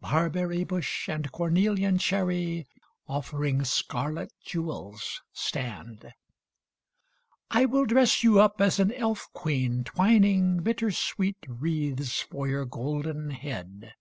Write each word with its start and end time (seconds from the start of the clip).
Barberry 0.00 0.64
bush 0.64 1.06
and 1.10 1.30
cornelian 1.30 1.98
cherry 1.98 2.66
Offering 3.08 3.62
scarlet 3.66 4.32
jewels 4.42 5.20
stand. 5.34 6.14
I 7.50 7.66
will 7.66 7.84
dress 7.84 8.24
you 8.24 8.40
up 8.40 8.58
as 8.62 8.80
an 8.80 8.90
elf 8.94 9.28
queen, 9.34 9.84
twining 9.84 10.62
Bittersweet 10.62 11.44
wreaths 11.46 12.22
for 12.22 12.48
your 12.48 12.64
golden 12.64 13.32
head. 13.32 13.92